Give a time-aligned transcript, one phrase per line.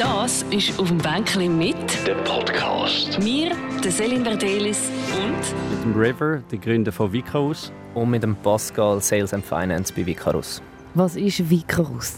[0.00, 3.22] Das ist auf dem Bänkchen mit Der Podcast.
[3.22, 3.50] mir,
[3.84, 5.36] der Selin Verdelis und
[5.70, 7.70] Mit dem River, der Gründer von Vicaus.
[7.92, 10.62] und mit dem Pascal Sales and Finance bei Vicarus.
[10.94, 12.16] Was ist Vicarus?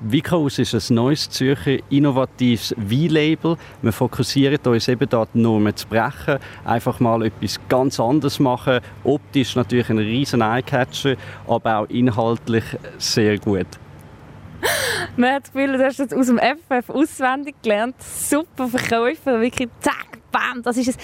[0.00, 3.56] Vicaus ist ein neues Zürcher innovatives Wein-Label.
[3.80, 8.80] Wir fokussieren uns eben da die Normen zu brechen, einfach mal etwas ganz anderes machen.
[9.02, 11.16] Optisch natürlich ein riesen Eyecatcher,
[11.48, 12.64] aber auch inhaltlich
[12.98, 13.66] sehr gut.
[15.16, 17.96] Man hat das Gefühl, du hast das aus dem FF auswendig gelernt.
[18.02, 20.96] Super Verkäufer, wirklich zack, bam, das ist es.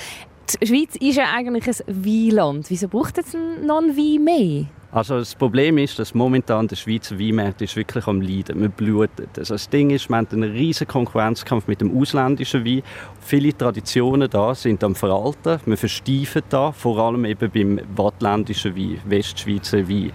[0.61, 2.71] Die Schweiz ist ja eigentlich ein Weinland.
[2.71, 4.67] Wieso braucht es noch ein Wein mehr?
[4.93, 8.59] Also das Problem ist, dass momentan der Schweizer Weinmarkt ist wirklich am Leiden.
[8.59, 9.39] Man blutet.
[9.39, 12.83] Also das Ding ist, wir haben einen riesen Konkurrenzkampf mit dem ausländischen Wein.
[13.21, 15.61] Viele Traditionen da sind am Veralten.
[15.65, 20.11] Wir versteifen da, vor allem eben beim wattländischen Wein, Westschweizer Wein.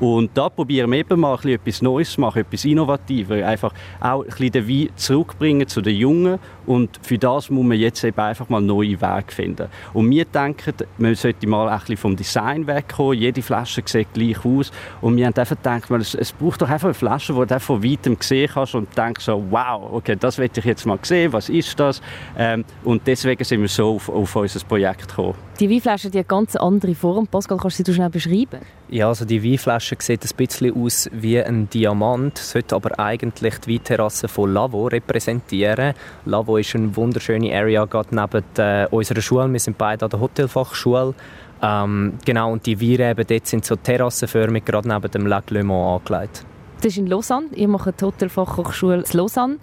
[0.00, 3.42] Und da probieren wir eben mal etwas Neues zu machen, etwas Innovatives.
[3.42, 6.38] Einfach auch ein den Wein zurückbringen zu den Jungen.
[6.66, 9.68] Und für das muss man jetzt eben einfach mal neue Wege finden.
[9.92, 13.18] Und wir denken, man sollte mal ein bisschen vom Design wegkommen.
[13.18, 14.72] Jede Flasche sieht gleich aus.
[15.00, 17.84] Und wir haben einfach gedacht, es, es braucht doch einfach eine Flasche, die du von
[17.84, 21.48] weitem sehen kannst und denkst so, wow, okay, das will ich jetzt mal sehen, was
[21.48, 22.00] ist das?
[22.38, 25.34] Ähm, und deswegen sind wir so auf, auf unser Projekt gekommen.
[25.58, 27.26] Die Weinflasche die hat eine ganz andere Form.
[27.26, 28.60] Pascal, kannst du sie schnell beschreiben?
[28.92, 33.74] Ja, also die Weinflasche sieht ein bisschen aus wie ein Diamant, sollte aber eigentlich die
[33.74, 35.94] Weinterrasse von Lavo repräsentieren.
[36.24, 39.52] Lavo ist eine wunderschöne Area gerade neben äh, unserer Schule.
[39.52, 41.14] Wir sind beide an der Hotelfachschule.
[41.62, 46.00] Ähm, genau, und die Weinreben dort sind so terrassenförmig gerade neben dem Lac Le Mans
[46.00, 46.44] angelegt.
[46.80, 47.48] Das ist in Lausanne.
[47.54, 49.58] Ihr macht die Hotelfachhochschule in Lausanne.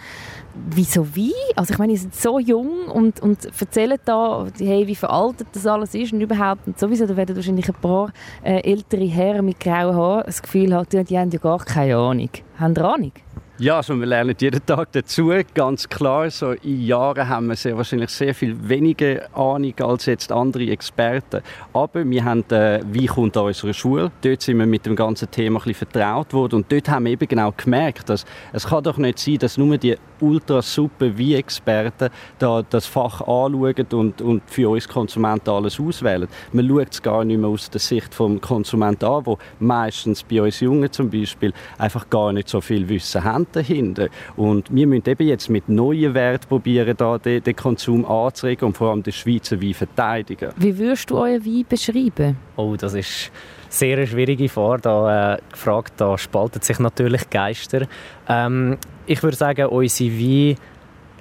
[0.70, 1.32] Wieso Wein?
[1.56, 5.66] Also ich meine, ihr seid so jung und, und erzählt da, hey, wie veraltet das
[5.66, 6.68] alles ist und überhaupt.
[6.68, 8.12] Und sowieso, da werden wahrscheinlich ein paar
[8.44, 11.98] äh, ältere Herren mit grauen Haaren das Gefühl haben, die, die haben ja gar keine
[11.98, 12.30] Ahnung.
[12.60, 13.12] Haben ihr Ahnung?
[13.60, 16.30] Ja, also wir lernen jeden Tag dazu, ganz klar.
[16.30, 21.42] So in Jahren haben wir sehr wahrscheinlich sehr viel weniger Ahnung als jetzt andere Experten.
[21.74, 25.32] Aber wir haben äh, «Wie kommt an unserer Schule?» Dort sind wir mit dem ganzen
[25.32, 28.84] Thema ein bisschen vertraut worden und dort haben wir eben genau gemerkt, dass es kann
[28.84, 34.44] doch nicht sein, dass nur die ultra super Wein-Experten da das Fach anschauen und, und
[34.48, 36.28] für uns Konsumenten alles auswählen.
[36.52, 40.42] Man schaut es gar nicht mehr aus der Sicht des Konsumenten an, wo meistens bei
[40.42, 44.08] uns Jungen zum Beispiel einfach gar nicht so viel Wissen haben dahinter.
[44.36, 48.78] Und wir müssen eben jetzt mit neuen Werten probieren, da den, den Konsum anzuregen und
[48.78, 50.52] vor allem den Schweizer Wein verteidigen.
[50.58, 52.38] Wie würdest du euren Wein beschreiben?
[52.56, 53.32] Oh, das ist
[53.70, 54.82] sehr eine schwierige Frage.
[54.82, 57.88] Da, äh, gefragt, da spalten sich natürlich Geister.
[58.28, 60.56] Ähm, ich würde sagen, unsere Weine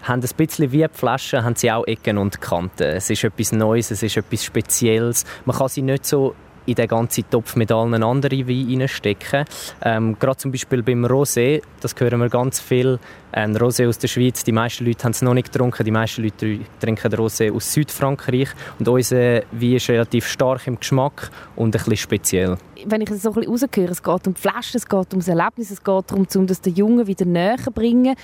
[0.02, 2.82] haben ein bisschen wie die Flaschen, haben sie auch Ecken und Kanten.
[2.82, 5.24] Es ist etwas Neues, es ist etwas Spezielles.
[5.44, 6.34] Man kann sie nicht so
[6.66, 9.44] in den ganzen Topf mit allen anderen Weinen reinstecken.
[9.82, 12.98] Ähm, Gerade zum Beispiel beim Rosé, das hören wir ganz viel.
[13.32, 16.22] Ein Rosé aus der Schweiz, die meisten Leute haben es noch nicht getrunken, die meisten
[16.22, 18.48] Leute trinken Rosé aus Südfrankreich.
[18.78, 22.56] Und unser Wein ist relativ stark im Geschmack und ein bisschen speziell.
[22.84, 25.20] Wenn ich es so ein bisschen rausgehöre, es geht um die Flasche, es geht um
[25.20, 28.16] das Erlebnis, es geht darum, um das den Jungen wieder näher bringen.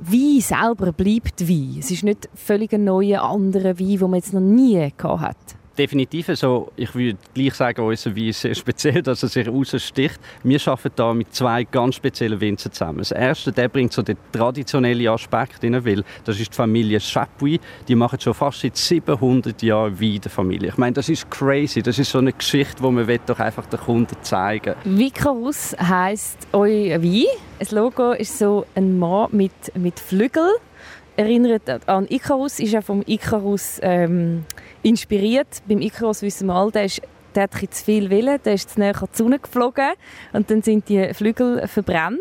[0.00, 1.76] Wein selber bleibt Wein.
[1.78, 5.59] Es ist nicht völlig ein neuer, anderer Wein, den man jetzt noch nie gehabt hat.
[5.80, 6.70] Definitiv so.
[6.76, 10.20] Ich würde gleich sagen, unser Wein ist sehr speziell, dass er sich raussticht.
[10.42, 12.98] Wir arbeiten da mit zwei ganz speziellen Winzern zusammen.
[12.98, 17.60] Das erste, der bringt so den traditionellen Aspekt rein, weil das ist die Familie Chapuis.
[17.88, 20.68] Die machen schon fast seit 700 Jahren Wein der Familie.
[20.68, 21.82] Ich meine, das ist crazy.
[21.82, 27.02] Das ist so eine Geschichte, die man doch einfach den Kunden zeigen Vicarus heisst euer
[27.02, 27.24] Wein.
[27.58, 30.52] Das Logo ist so ein Mann mit, mit Flügeln.
[31.16, 34.44] Erinnert an Icarus, ist ja vom Icarus ähm,
[34.82, 35.62] inspiriert.
[35.66, 37.02] Beim Icarus wissen wir alle, der, ist,
[37.34, 39.92] der hat zu viel Willen, der ist zu näher die Sonne geflogen
[40.32, 42.20] und dann sind die Flügel verbrannt.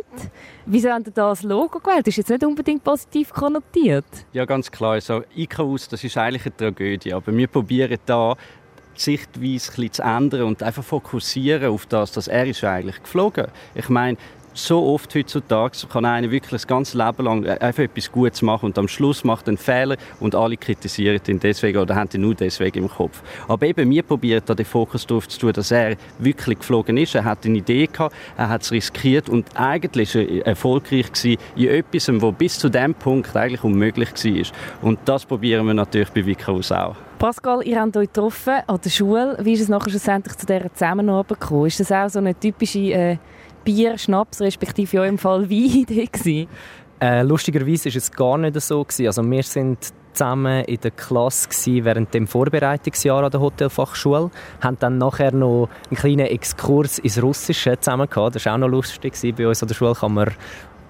[0.66, 2.08] Wieso haben da das Logo gewählt?
[2.08, 4.06] Das ist jetzt nicht unbedingt positiv konnotiert.
[4.34, 4.94] Ja, ganz klar.
[4.94, 7.14] Also, Icarus, das ist eigentlich eine Tragödie.
[7.14, 8.36] Aber wir probieren da
[8.96, 13.02] die Sichtweise ein bisschen zu ändern und einfach fokussieren auf das, dass er ist eigentlich
[13.02, 13.48] geflogen.
[13.74, 14.18] Ich meine,
[14.54, 18.78] so oft heutzutage kann einer wirklich das ganze Leben lang einfach etwas Gutes machen und
[18.78, 22.36] am Schluss macht er einen Fehler und alle kritisieren ihn deswegen oder haben ihn nur
[22.36, 23.22] deswegen im Kopf.
[23.48, 27.16] Aber eben, wir probieren da den Fokus darauf zu tun, dass er wirklich geflogen ist.
[27.16, 31.42] Er hat eine Idee gehabt, er hat es riskiert und eigentlich war er erfolgreich gewesen
[31.56, 34.88] in etwas, was bis zu dem Punkt eigentlich unmöglich war.
[34.88, 36.96] Und das probieren wir natürlich bei Vicarus auch.
[37.20, 39.38] Pascal, ihr habt euch getroffen an der Schule.
[39.42, 41.66] Wie ist es nachher schlussendlich zu dieser Zusammenarbeit gekommen?
[41.66, 43.18] Ist das auch so eine typische äh,
[43.70, 46.48] Bier, Schnaps, respektive in eurem Fall gewesen?
[47.00, 48.84] Äh, lustigerweise war es gar nicht so.
[48.84, 49.06] Gewesen.
[49.06, 54.32] Also wir sind zusammen in der Klasse gewesen, während dem Vorbereitungsjahr an der Hotelfachschule.
[54.60, 58.38] Haben dann nachher noch einen kleinen Exkurs ins Russische zusammen gehabt.
[58.38, 59.14] Das war auch noch lustig.
[59.14, 59.36] Gewesen.
[59.36, 60.32] Bei uns an der Schule kann man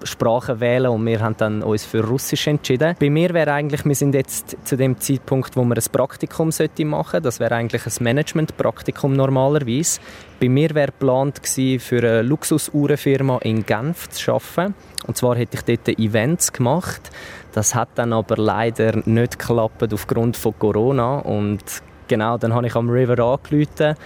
[0.04, 2.96] Sprachen wählen und wir haben dann uns für Russisch entschieden.
[2.98, 6.84] Bei mir wäre eigentlich, wir sind jetzt zu dem Zeitpunkt, wo wir ein Praktikum sollte
[6.84, 7.22] machen.
[7.22, 10.00] Das wäre eigentlich ein Management-Praktikum normalerweise.
[10.40, 14.74] Bei mir wäre geplant für eine Luxusuhrenfirma in Genf zu arbeiten.
[15.06, 17.10] Und zwar hätte ich dort Events gemacht.
[17.52, 21.62] Das hat dann aber leider nicht geklappt aufgrund von Corona und
[22.06, 23.96] genau, dann habe ich am River angerufen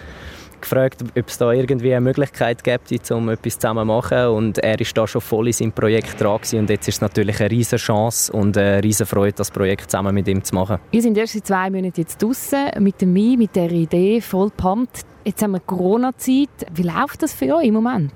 [0.65, 4.27] gefragt, ob es da irgendwie eine Möglichkeit gibt, um etwas zusammen zu machen.
[4.29, 6.61] Und er ist da schon voll in seinem Projekt dran gewesen.
[6.61, 10.15] Und jetzt ist es natürlich eine riesige Chance und eine riesige Freude, das Projekt zusammen
[10.15, 10.79] mit ihm zu machen.
[10.91, 14.51] Wir sind erst seit zwei Monaten jetzt draußen mit dem Mi, mit der Idee, voll
[14.51, 15.05] pumped.
[15.25, 16.67] Jetzt haben wir Corona-Zeit.
[16.75, 18.13] Wie läuft das für euch im Moment?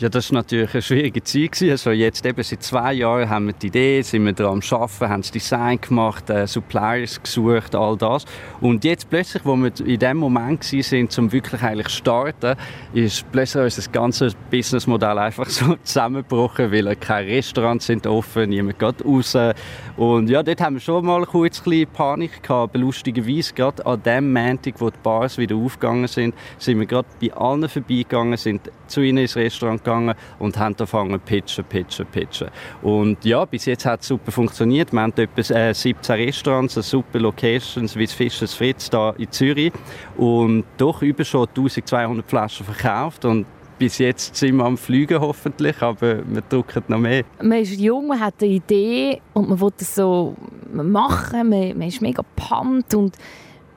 [0.00, 1.60] Ja, das war natürlich eine schwierige Zeit.
[1.60, 5.08] Also jetzt eben seit zwei Jahren haben wir die Idee, sind wir daran am Arbeiten,
[5.10, 8.24] haben das Design gemacht, äh, Suppliers gesucht, all das.
[8.62, 12.56] Und jetzt plötzlich, wo wir in dem Moment sind, um wirklich eigentlich starten,
[12.94, 19.04] ist plötzlich unser ganzes Businessmodell einfach so zusammengebrochen, weil keine Restaurants sind offen, niemand geht
[19.04, 19.36] raus.
[19.98, 24.02] Und ja, dort haben wir schon mal kurz ein Panik gehabt, aber lustigerweise, gerade an
[24.02, 28.62] dem Montag, wo die Bars wieder aufgegangen sind, sind wir gerade bei allen vorbeigegangen, sind
[28.86, 29.89] zu ihnen ins Restaurant gegangen
[30.38, 32.48] und haben angefangen pitchen, pitchen, pitchen.
[32.82, 34.92] Und ja, bis jetzt hat es super funktioniert.
[34.92, 39.72] Wir haben etwa äh, 17 Restaurants, super Locations wie das Fischers Fritz da in Zürich
[40.16, 43.46] und doch über schon 1200 Flaschen verkauft und
[43.78, 47.24] bis jetzt sind wir am Fliegen hoffentlich, aber wir drücken noch mehr.
[47.42, 50.36] Man ist jung, man hat eine Idee und man will das so
[50.70, 53.16] machen, man, man ist mega pumped und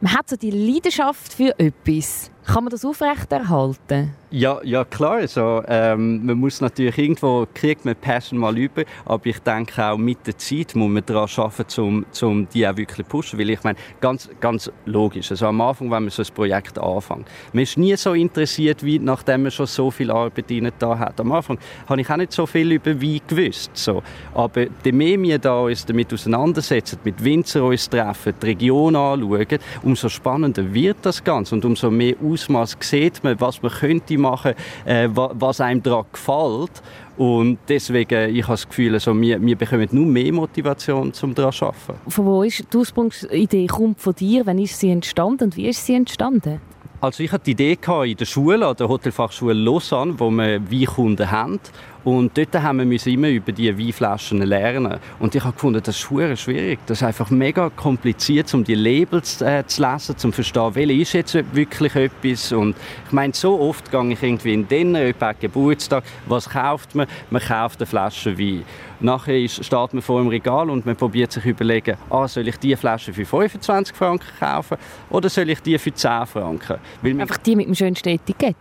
[0.01, 2.32] man hat so die Leidenschaft für etwas.
[2.45, 4.13] Kann man das aufrechterhalten?
[4.29, 5.17] Ja, ja klar.
[5.17, 9.95] Also, ähm, man muss natürlich irgendwo kriegt man Passion mal über, aber ich denke auch
[9.95, 13.37] mit der Zeit muss man daran arbeiten, um, um die auch wirklich pushen.
[13.37, 15.29] Weil ich meine, ganz, ganz logisch.
[15.29, 18.97] Also am Anfang, wenn man so ein Projekt anfängt, man ist nie so interessiert, wie
[18.97, 20.45] nachdem man schon so viel Arbeit
[20.79, 21.19] da hat.
[21.19, 23.77] Am Anfang habe ich auch nicht so viel über Wein gewusst.
[23.77, 24.01] So.
[24.33, 29.59] Aber je mehr wir da uns damit auseinandersetzen, mit Winzer uns treffen, die Region anschauen,
[29.83, 34.53] umso spannender wird das Ganze und umso mehr Ausmaß sieht man, was man könnte machen,
[34.85, 36.81] äh, was einem daran gefällt.
[37.15, 41.51] Und deswegen, ich habe das Gefühl, also, wir, wir bekommen nur mehr Motivation, um daran
[41.51, 42.09] zu arbeiten.
[42.09, 43.67] Von wo ist die Ursprungsidee?
[43.67, 44.45] Kommt von dir?
[44.45, 46.59] Wann ist sie entstanden und wie ist sie entstanden?
[47.03, 51.29] Also ich hatte die Idee in der Schule, an der Hotelfachschule Lausanne, wo wir Weinkunden
[51.29, 51.59] haben.
[52.03, 54.99] Und dort haben wir immer über die Weinflaschen lernen.
[55.19, 56.79] Und ich habe gefunden, das ist schwierig.
[56.85, 60.93] Das ist einfach mega kompliziert, um die Labels äh, zu lesen, um zu verstehen, welche
[60.93, 62.51] ist jetzt wirklich etwas.
[62.51, 62.75] Und
[63.05, 67.07] ich meine, so oft gehe ich irgendwie in den jemand Geburtstag, was kauft man?
[67.29, 68.65] Man kauft eine Flasche Wein.
[68.99, 72.57] Nachher ist, steht man vor dem Regal und man probiert sich überlegen, ah, soll ich
[72.57, 74.77] diese Flasche für 25 Franken kaufen
[75.09, 76.77] oder soll ich die für 10 Franken?
[77.01, 78.55] Einfach die mit dem schönsten Etikett?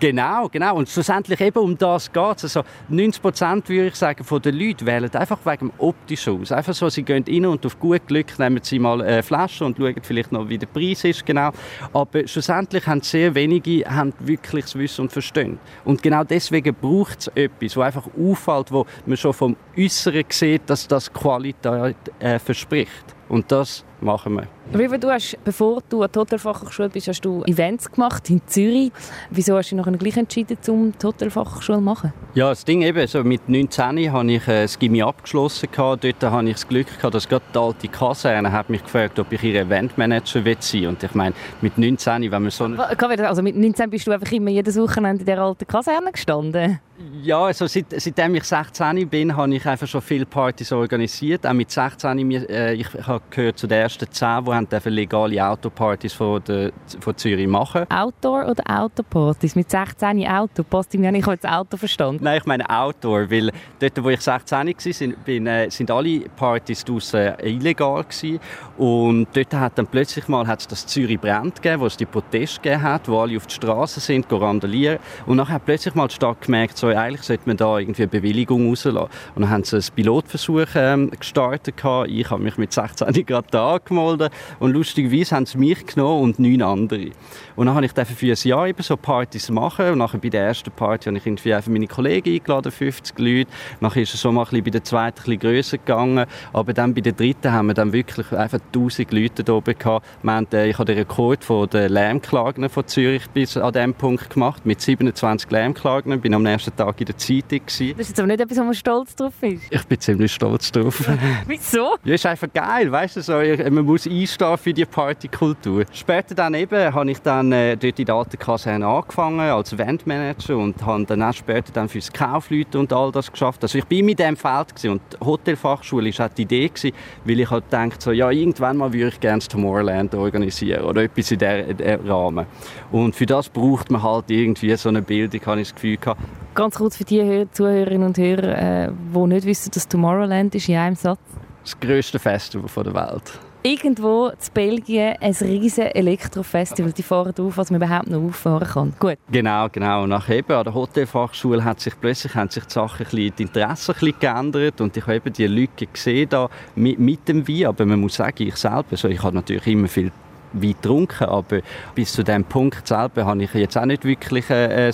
[0.00, 0.76] Genau, genau.
[0.76, 2.56] Und schlussendlich eben um das geht es.
[2.56, 6.52] Also 90 Prozent, würde ich sagen, von den Leuten wählen einfach wegen dem optischen aus.
[6.52, 9.76] Einfach so, sie gehen rein und auf gut Glück nehmen sie mal eine Flasche und
[9.76, 11.50] schauen vielleicht noch, wie der Preis ist, genau.
[11.92, 15.58] Aber schlussendlich haben sehr wenige haben wirklich das Wissen und Verstehen.
[15.84, 20.62] Und genau deswegen braucht es etwas, wo einfach auffällt, wo man schon vom Äußeren sieht,
[20.66, 23.16] dass das Qualität äh, verspricht.
[23.28, 24.48] Und das machen wir.
[24.78, 28.92] River, du hast, bevor du an der Hotelfachhochschule bist, hast du Events gemacht in Zürich.
[29.30, 32.12] Wieso hast du dich nachher gleich entschieden, um die Hotelfachhochschule zu machen?
[32.34, 35.68] Ja, das Ding eben, so mit 19 habe ich äh, das Gimmi abgeschlossen.
[35.74, 39.32] Dort hatte ich das Glück, gehabt, dass gerade die alte Kaserne hat mich gefragt, ob
[39.32, 40.88] ich ihr Eventmanager sein will.
[40.88, 42.64] Und ich meine, mit 19, wenn man so...
[42.64, 46.78] Also mit 19 bist du einfach immer jedes Wochenende in der alten Kaserne gestanden?
[47.22, 51.46] Ja, also seit, seitdem ich 16 bin, habe ich einfach schon viele Partys organisiert.
[51.46, 56.12] Auch mit 16, äh, ich habe gehört zu den ersten 10, die haben legale Autopartys
[56.12, 57.86] von, der, von Zürich machen.
[57.90, 59.56] Outdoor oder Autopartys?
[59.56, 60.62] Mit 16 Auto?
[60.62, 62.22] Passt mir nicht, ich habe das Auto verstanden.
[62.22, 66.84] Nein, ich meine Outdoor, weil dort, wo ich 16 war, bin, äh, sind alle Partys
[66.84, 68.40] draussen illegal gewesen.
[68.76, 72.60] Und dort hat dann plötzlich mal hat's das Zürich Brand gegeben, wo es die Proteste
[72.60, 74.98] gegeben hat, wo alle auf die Straße sind, randalieren.
[75.26, 78.10] Und dann hat plötzlich mal die Stadt gemerkt, so, eigentlich sollte man da irgendwie eine
[78.10, 79.08] Bewilligung rauslassen.
[79.34, 81.76] Und dann haben sie einen Pilotversuch ähm, gestartet.
[82.06, 86.38] Ich habe mich mit 16 gerade da angemeldet und lustigerweise haben sie mich genommen und
[86.38, 87.10] neun andere.
[87.56, 90.44] Und dann habe ich für ein Jahr eben so Partys machen und nachher bei der
[90.44, 93.50] ersten Party habe ich irgendwie einfach meine Kollegen eingeladen, 50 Leute.
[93.80, 96.72] Nachher ist es so mal ein bisschen bei der zweiten ein bisschen grösser gegangen, aber
[96.72, 99.74] dann bei der dritten haben wir dann wirklich einfach 1000 Leute hier oben.
[99.78, 100.06] Gehabt.
[100.22, 103.94] Wir haben, äh, ich habe den Rekord von den Lärmklagen von Zürich bis an diesem
[103.94, 106.12] Punkt gemacht, mit 27 Lärmklagen.
[106.12, 107.60] Ich war am ersten Tag in der Zeitung.
[107.60, 107.94] Gewesen.
[107.96, 109.62] Das ist jetzt aber nicht etwas, wo man stolz drauf ist.
[109.70, 111.08] Ich bin ziemlich stolz drauf.
[111.46, 111.96] Wieso?
[112.04, 115.84] Ja, ist einfach geil, weißt du, so, man muss einstehen für die Partykultur.
[115.92, 120.56] Später dann eben habe ich dann äh, dort in der alten Kaserne angefangen als Eventmanager
[120.56, 123.62] und habe dann auch später dann fürs Kaufleute und all das geschafft.
[123.62, 124.92] Also ich bin mit dem Feld gewesen.
[124.92, 126.92] und die Hotelfachschule war die Idee gewesen,
[127.24, 131.02] weil ich halt gedacht so, ja irgendwann mal würde ich gerne das Tomorrowland organisieren oder
[131.02, 132.46] etwas in diesem Rahmen.
[132.92, 136.20] Und für das braucht man halt irgendwie so eine Bildung, habe ich das Gefühl gehabt.
[136.54, 140.76] Ganz kurz für die Zuhörerinnen und Hörer, äh, die nicht wissen, dass Tomorrowland ist, in
[140.76, 141.20] einem Satz.
[141.62, 146.92] Das grösste Festival der Welt irgendwo in Belgien ein riesiges Elektrofestival.
[146.92, 148.94] Die fahren auf, was man überhaupt noch auffahren kann.
[148.98, 149.18] Gut.
[149.30, 150.06] Genau, genau.
[150.06, 154.00] Nach eben an der Hotelfachschule hat sich plötzlich haben sich die Sachen die Interessen ein
[154.00, 157.66] bisschen geändert und ich habe eben die Lücke gesehen da mit, mit dem Wein.
[157.66, 160.12] Aber man muss sagen, ich selber, also ich habe natürlich immer viel
[160.52, 161.60] Wein getrunken, aber
[161.94, 164.92] bis zu dem Punkt selber habe ich jetzt auch nicht wirklich, äh, äh,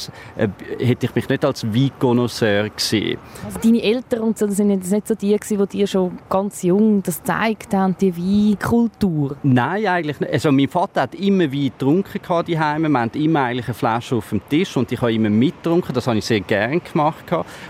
[0.78, 3.18] hätte ich mich nicht als Weinconnoisseur gesehen.
[3.44, 6.18] Also deine Eltern und so, das sind jetzt nicht so die gewesen, die dir schon
[6.28, 9.36] ganz jung das gezeigt haben, die Weinkultur?
[9.42, 10.32] Nein, eigentlich nicht.
[10.32, 12.82] Also mein Vater hat immer Wein getrunken daheim.
[12.82, 15.94] Wir hatten immer eigentlich eine Flasche auf dem Tisch und ich habe immer mitgetrunken.
[15.94, 17.24] Das habe ich sehr gerne gemacht.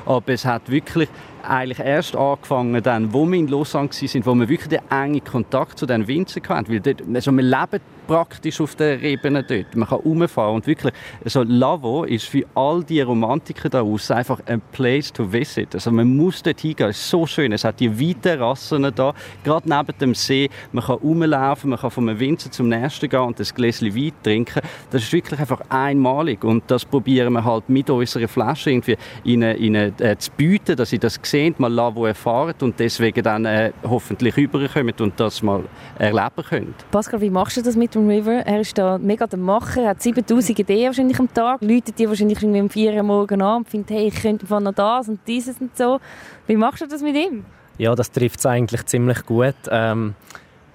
[0.06, 1.08] Aber es hat wirklich
[1.44, 5.78] eigentlich erst angefangen, dann, wo wir in Lausanne waren, wo wir wirklich den engen Kontakt
[5.78, 6.72] zu den Winzern hatten.
[6.72, 9.74] Weil dort, also wir leben praktisch auf den Ebene dort.
[9.74, 10.92] Man kann rumfahren und wirklich,
[11.24, 15.74] also Lavo ist für all die Romantiker da aus einfach ein Place to visit.
[15.74, 17.52] Also man muss dort hingehen, es ist so schön.
[17.52, 20.48] Es hat die weiten Rassen da, gerade neben dem See.
[20.72, 24.12] Man kann rumlaufen, man kann von einem Winzer zum nächsten gehen und ein Gläschen Wein
[24.22, 24.60] trinken.
[24.90, 29.56] Das ist wirklich einfach einmalig und das probieren wir halt mit unserer Flasche irgendwie ihnen,
[29.56, 33.72] ihnen äh, zu bieten, dass sie das sehen, mal Lavo erfahren und deswegen dann äh,
[33.82, 35.64] hoffentlich rüberkommen und das mal
[35.98, 36.74] erleben können.
[36.90, 38.44] Pascal, wie machst du das mit Tom River.
[38.44, 42.42] Er ist da mega der Macher, hat 7000 Ideen wahrscheinlich am Tag, läutet die wahrscheinlich
[42.42, 45.60] irgendwie um 4 Uhr morgen an und findet, hey, ich könnte noch das und dieses
[45.60, 46.00] und so.
[46.48, 47.44] Wie machst du das mit ihm?
[47.78, 49.54] Ja, das trifft es eigentlich ziemlich gut.
[49.70, 50.16] Ähm,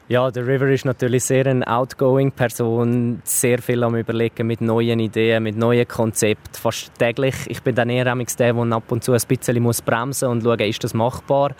[0.07, 5.01] ja, der River ist natürlich sehr eine outgoing Person, sehr viel am überlegen mit neuen
[5.01, 7.35] Ideen, mit neuen Konzepten, fast täglich.
[7.47, 10.59] Ich bin dann eher der, der ab und zu ein bisschen muss bremsen und schauen,
[10.59, 11.53] ist das machbar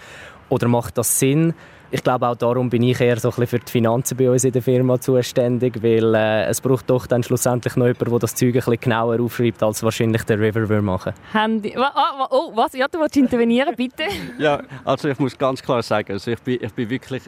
[0.48, 1.54] oder macht das Sinn?
[1.92, 4.44] Ich glaube, auch darum bin ich eher so ein bisschen für die Finanzen bei uns
[4.44, 8.36] in der Firma zuständig, weil äh, es braucht doch dann schlussendlich noch jemanden, der das
[8.36, 11.14] Zeug ein bisschen genauer aufschreibt, als wahrscheinlich der River würde machen.
[11.34, 11.76] Handy.
[11.76, 12.74] Oh, oh, was?
[12.74, 14.04] Ja, du willst intervenieren, bitte?
[14.38, 17.24] ja, also ich muss ganz klar sagen, also ich, bin, ich bin wirklich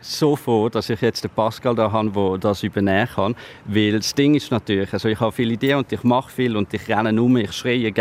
[0.00, 3.36] so froh, dass ich jetzt den Pascal da habe, der das übernehmen kann.
[3.64, 6.72] Weil das Ding ist natürlich, also ich habe viele Ideen und ich mache viel und
[6.74, 7.92] ich renne um, ich schreie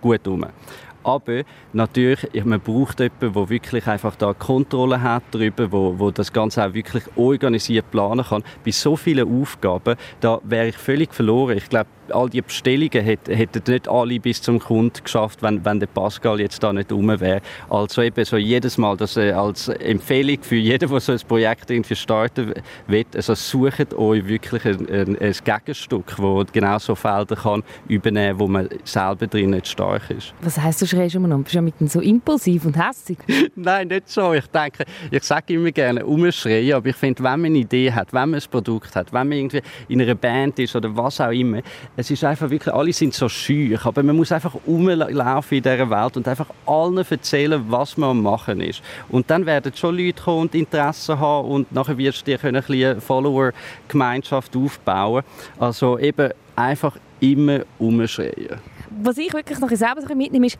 [0.00, 0.44] gut um.
[1.06, 6.32] Aber natürlich, man braucht jemanden, der wirklich einfach da Kontrolle hat darüber, wo, wo das
[6.32, 8.42] Ganze auch wirklich organisiert planen kann.
[8.64, 11.58] Bei so vielen Aufgaben, da wäre ich völlig verloren.
[11.58, 15.86] Ich glaube, all die Bestellungen hätten nicht alle bis zum Kunden geschafft, wenn, wenn der
[15.86, 17.40] Pascal jetzt da nicht rum wäre.
[17.68, 21.96] Also eben so jedes Mal, das als Empfehlung für jeden, der so ein Projekt irgendwie
[21.96, 22.54] starten
[22.86, 28.38] will, also sucht euch wirklich ein, ein, ein Gegenstück, das genau so Felder kann übernehmen,
[28.38, 30.34] wo man selber drin nicht stark ist.
[30.40, 31.38] Was heisst, du schreist immer noch?
[31.38, 33.18] Bist du mit so impulsiv und hässig?
[33.56, 34.32] Nein, nicht so.
[34.32, 38.12] Ich denke, ich sage immer gerne umschreien, aber ich finde, wenn man eine Idee hat,
[38.12, 41.30] wenn man ein Produkt hat, wenn man irgendwie in einer Band ist oder was auch
[41.30, 41.60] immer,
[41.96, 45.88] es ist einfach wirklich, alle sind so schüch, aber man muss einfach rumlaufen in dieser
[45.90, 48.82] Welt und einfach allen erzählen, was man am machen ist.
[49.08, 52.62] Und dann werden schon Leute kommen und Interesse haben und nachher wirst du dir eine
[52.62, 55.22] kleine Follower-Gemeinschaft aufbauen.
[55.58, 58.60] Also eben einfach immer umschreien.
[59.02, 60.58] Was ich wirklich noch selber mitnehme, ist,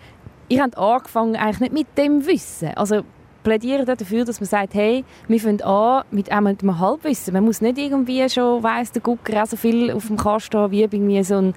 [0.49, 2.69] ihr habt angefangen eigentlich nicht mit dem Wissen.
[2.77, 3.03] Also
[3.47, 7.33] plädieren dafür, dass man sagt, hey, wir fangen an mit einem Halbwissen.
[7.33, 10.73] Man muss nicht irgendwie schon, weiss der Gucker, auch so viel auf dem Kasten haben,
[10.73, 11.55] wie irgendwie so ein,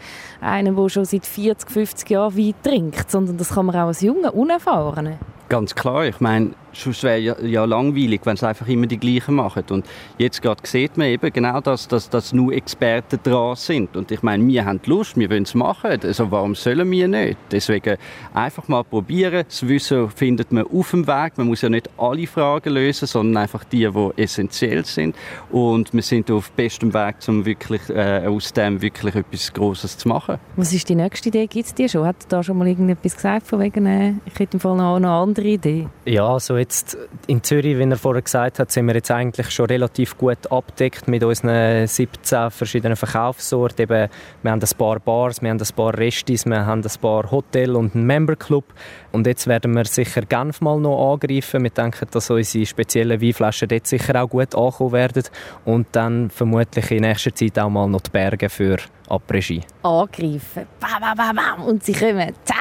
[0.76, 4.36] der schon seit 40, 50 Jahren Wein trinkt, sondern das kann man auch als Junger,
[4.36, 5.18] Unerfahrene.
[5.50, 6.06] Ganz klar.
[6.06, 9.64] Ich meine, sonst wäre ja, ja langweilig, wenn sie einfach immer die gleichen machen.
[9.70, 9.86] Und
[10.18, 13.96] jetzt gerade sieht man eben genau, dass, dass, dass nur Experten dran sind.
[13.96, 16.00] Und ich meine, wir haben Lust, wir wollen es machen.
[16.04, 17.38] Also warum sollen wir nicht?
[17.52, 17.98] Deswegen
[18.34, 19.44] einfach mal probieren.
[19.48, 21.38] Das Wissen findet man auf dem Weg.
[21.38, 25.16] Man muss ja nicht alle Fragen lösen, sondern einfach die, die essentiell sind.
[25.52, 30.08] Und wir sind auf bestem Weg, um wirklich äh, aus dem wirklich etwas Großes zu
[30.08, 30.38] machen.
[30.56, 31.48] Was ist die nächste Idee?
[31.48, 32.06] Gibt es die schon?
[32.06, 35.10] Hat da schon mal irgendetwas gesagt von wegen, äh, ich hätte im Fall noch eine
[35.10, 35.88] andere Idee?
[36.06, 36.98] Ja, so jetzt
[37.28, 41.08] in Zürich, wie er vorher gesagt hat, sind wir jetzt eigentlich schon relativ gut abdeckt
[41.08, 43.84] mit unseren 17 verschiedenen Verkaufsorten.
[43.84, 44.10] Eben,
[44.42, 47.76] wir haben ein paar Bars, wir haben ein paar Restis, wir haben ein paar Hotels
[47.76, 48.66] und einen Memberclub.
[49.12, 51.64] Und jetzt werden wir sicher Genf mal noch angreifen.
[51.64, 55.24] Wir denken, dass unsere speziellen Weinflaschen dort sicher auch gut ankommen werden.
[55.66, 59.62] Und dann vermutlich in nächster Zeit auch mal noch die Berge für Après-Ski.
[59.84, 60.68] Angreifen.
[60.80, 61.64] Bam, bam, bam, bam.
[61.66, 62.34] Und sie kommen.
[62.44, 62.56] Zah.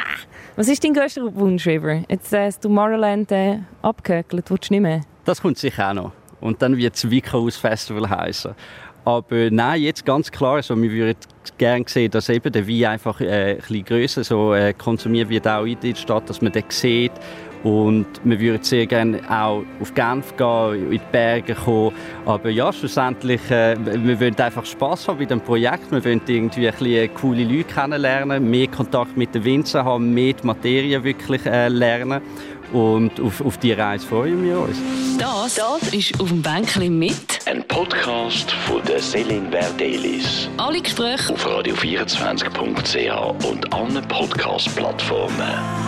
[0.58, 2.02] Was ist dein grösster Wunsch, River?
[2.08, 5.02] Jetzt äh, du Tomorrowland äh, abgehökelt, willst du nicht mehr?
[5.24, 6.12] Das kommt sicher auch noch.
[6.40, 8.56] Und dann wird es Vicaus Festival heißen.
[9.04, 11.16] Aber nein, jetzt ganz klar, also wir würden
[11.58, 15.46] gerne sehen, dass eben der Wein einfach äh, ein bisschen grösser so, äh, konsumiert wird,
[15.46, 17.12] auch in der Stadt, dass man den sieht.
[17.64, 21.92] Und wir würden sehr gerne auch auf Genf gehen, in die Berge kommen.
[22.24, 25.90] Aber ja, schlussendlich, äh, wir wollen einfach Spass haben bei dem Projekt.
[25.90, 30.34] Wir wollen irgendwie ein bisschen coole Leute kennenlernen, mehr Kontakt mit den Winzern haben, mehr
[30.34, 32.20] die Materie wirklich äh, lernen.
[32.72, 34.76] Und auf, auf diese Reise freuen wir uns.
[35.18, 37.40] Das, das ist auf dem Bänkchen mit.
[37.46, 40.50] Ein Podcast von der Celine Verdelis.
[40.58, 45.87] Alle Gespräche Auf radio24.ch und allen Podcast-Plattformen.